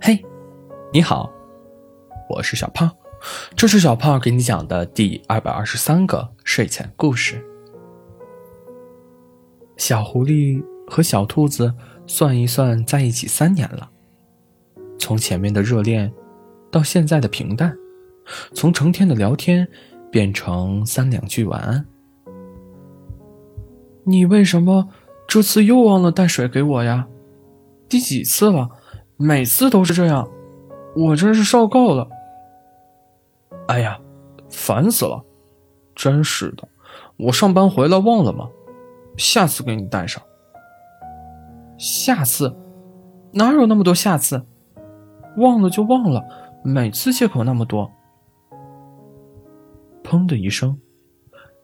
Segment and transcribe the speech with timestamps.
[0.00, 0.24] 嘿，
[0.90, 1.30] 你好，
[2.30, 2.90] 我是小胖，
[3.54, 7.44] 这是小胖给你讲的第二百二十三个睡前故事。
[9.76, 11.74] 小狐狸和小兔子
[12.06, 13.90] 算一算在一起三年了，
[14.98, 16.10] 从前面的热恋
[16.70, 17.76] 到现在的平淡，
[18.54, 19.68] 从成天的聊天
[20.10, 21.84] 变成三两句晚安。
[24.04, 24.88] 你为什么
[25.26, 27.06] 这次又忘了带水给我呀？
[27.88, 28.70] 第几次了？
[29.16, 30.28] 每次都是这样，
[30.94, 32.08] 我真是受够了。
[33.68, 33.98] 哎呀，
[34.50, 35.24] 烦死了！
[35.94, 36.68] 真是的，
[37.16, 38.48] 我上班回来忘了吗？
[39.16, 40.22] 下次给你带上。
[41.78, 42.54] 下次？
[43.32, 44.44] 哪有那么多下次？
[45.38, 46.22] 忘了就忘了，
[46.62, 47.90] 每次借口那么多。
[50.04, 50.78] 砰的一声，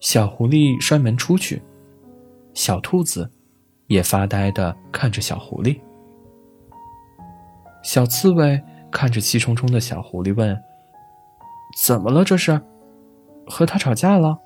[0.00, 1.62] 小狐狸摔门出去，
[2.54, 3.30] 小兔子
[3.86, 5.78] 也发呆的看着小狐狸。
[7.82, 10.56] 小刺猬看着气冲冲的小狐狸问
[11.84, 12.24] ：“怎么了？
[12.24, 12.60] 这是
[13.46, 14.38] 和他吵架了？”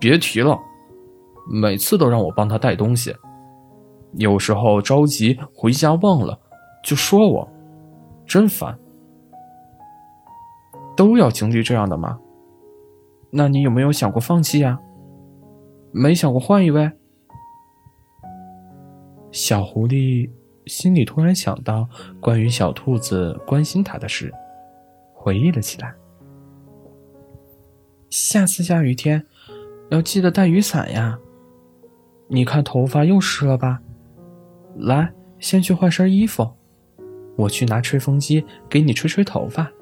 [0.00, 0.58] 别提了，
[1.50, 3.14] 每次都让我帮他带东西，
[4.12, 6.38] 有时候着急回家忘了，
[6.82, 7.48] 就说我，
[8.24, 8.78] 真烦。
[10.96, 12.18] 都要经历这样的吗？
[13.30, 14.78] 那你有没有想过放弃呀？
[15.92, 16.90] 没想过换一位？
[19.30, 20.30] 小狐狸。
[20.68, 21.88] 心里突然想到
[22.20, 24.32] 关于小兔子关心他的事，
[25.14, 25.94] 回忆了起来。
[28.10, 29.26] 下次下雨天
[29.90, 31.18] 要记得带雨伞呀。
[32.28, 33.80] 你看头发又湿了吧？
[34.76, 36.46] 来，先去换身衣服，
[37.36, 39.72] 我去拿吹风机给你吹吹头发。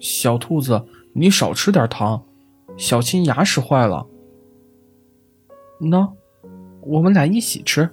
[0.00, 2.24] 小兔子，你少吃点糖，
[2.78, 4.06] 小心牙齿坏了。
[5.80, 6.10] 喏，
[6.80, 7.90] 我们俩一起吃。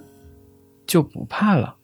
[0.86, 1.76] 就不怕了。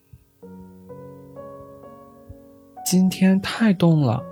[2.85, 4.23] 今天太冻了，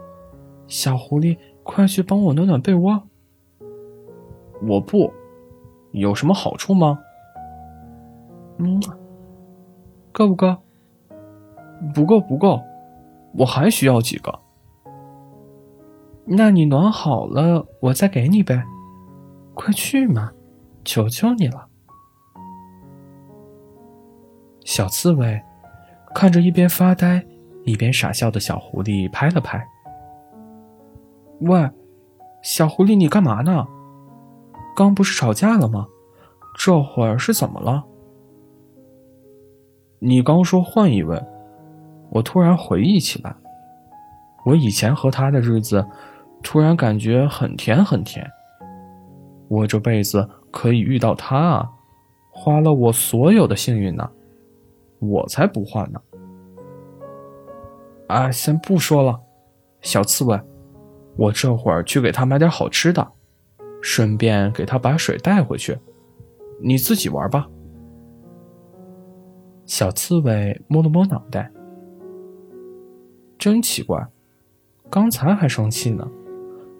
[0.67, 3.03] 小狐狸，快去帮我暖暖被窝。
[4.63, 5.11] 我不，
[5.93, 6.99] 有什么好处吗？
[8.59, 8.79] 嗯，
[10.13, 10.57] 够不够？
[11.95, 12.61] 不够，不够，
[13.39, 14.39] 我还需要几个。
[16.27, 18.63] 那你暖好了，我再给你呗。
[19.55, 20.33] 快去嘛，
[20.85, 21.70] 求求你了。
[24.71, 25.43] 小刺猬
[26.15, 27.21] 看着一边发呆
[27.65, 29.61] 一边傻笑的小狐狸，拍了拍
[31.43, 31.69] ：“喂，
[32.41, 33.67] 小狐狸，你干嘛呢？
[34.77, 35.89] 刚不是吵架了吗？
[36.57, 37.85] 这会儿是怎么了？”
[39.99, 41.21] 你刚说换一位，
[42.11, 43.35] 我突然回忆起来，
[44.47, 45.85] 我以前和他的日子，
[46.45, 48.25] 突然感觉很甜很甜。
[49.49, 51.73] 我这辈子可以遇到他啊，
[52.31, 54.09] 花了我所有的幸运呢。
[55.01, 56.01] 我才不换呢！
[58.07, 59.21] 啊，先不说了，
[59.81, 60.41] 小刺猬，
[61.17, 63.13] 我这会儿去给他买点好吃的，
[63.81, 65.79] 顺便给他把水带回去，
[66.61, 67.49] 你自己玩吧。
[69.65, 71.51] 小刺猬摸了摸脑袋，
[73.39, 74.07] 真奇怪，
[74.91, 76.07] 刚才还生气呢，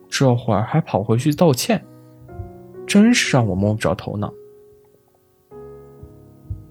[0.09, 1.87] 这会儿还跑回去道歉，
[2.87, 4.35] 真是让我摸不着头脑。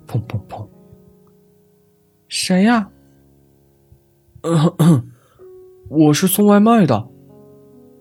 [0.06, 0.68] 砰砰砰！
[2.30, 2.92] 谁呀？
[5.90, 7.10] 我是送外卖的。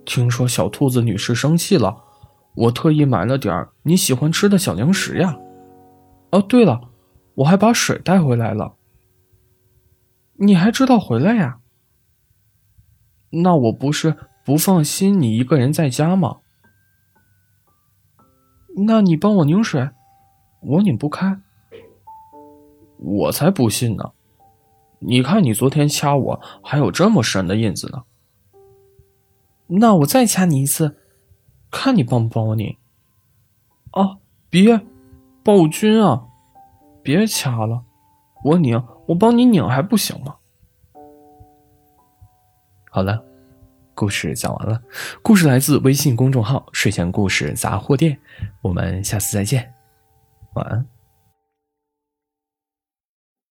[0.04, 2.04] 听说小兔子女士生气了，
[2.54, 5.38] 我特意买了点你喜欢吃的小零食呀。
[6.30, 6.90] 哦，对了，
[7.36, 8.74] 我还把水带回来了。
[10.34, 11.60] 你还知道回来呀？
[13.30, 14.14] 那我不是
[14.44, 16.40] 不放心你一个人在家吗？
[18.86, 19.88] 那你帮我拧水，
[20.60, 21.40] 我拧不开。
[22.98, 24.12] 我才不信呢。
[25.00, 28.02] 你看，你昨天掐我还有这么深的印子呢。
[29.66, 30.96] 那我再掐你一次，
[31.70, 32.76] 看你帮不帮我拧。
[33.90, 34.18] 啊，
[34.50, 34.80] 别，
[35.42, 36.26] 暴君啊！
[37.02, 37.84] 别掐了，
[38.44, 40.36] 我拧，我帮你拧还不行吗？
[42.90, 43.22] 好了，
[43.94, 44.82] 故事讲完了。
[45.22, 48.18] 故事来自微信公众号“睡前故事杂货店”，
[48.62, 49.72] 我们下次再见，
[50.54, 50.97] 晚安。